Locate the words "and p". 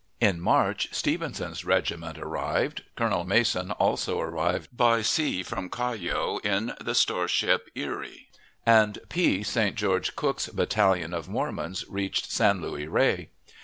8.65-9.43